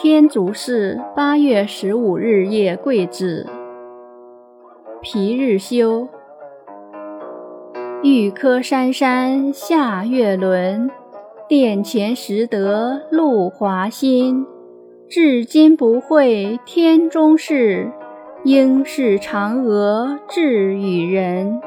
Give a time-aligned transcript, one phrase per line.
[0.00, 3.44] 天竺寺八月十五日夜桂子。
[5.02, 6.06] 皮日休。
[8.04, 10.88] 玉颗珊珊下月轮，
[11.48, 14.46] 殿前拾得露华新。
[15.08, 17.90] 至今不会天中事，
[18.44, 21.60] 应是嫦娥掷与人。